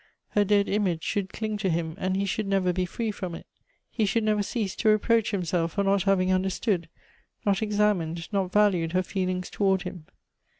Her 0.29 0.43
dead 0.43 0.67
image 0.67 1.03
should 1.03 1.31
cling 1.31 1.57
to 1.57 1.69
him, 1.69 1.93
and 1.99 2.17
he 2.17 2.25
should 2.25 2.47
never 2.47 2.73
be 2.73 2.87
free 2.87 3.11
from 3.11 3.35
it. 3.35 3.45
He 3.91 4.07
should 4.07 4.23
never 4.23 4.41
cease 4.41 4.75
to 4.77 4.89
reproach 4.89 5.31
him 5.31 5.45
self 5.45 5.73
for 5.73 5.83
not 5.83 6.01
having 6.01 6.33
understood, 6.33 6.89
not 7.45 7.61
examined, 7.61 8.27
not 8.33 8.51
valued 8.51 8.93
her 8.93 9.03
feelings 9.03 9.47
toward 9.51 9.83
him. 9.83 10.07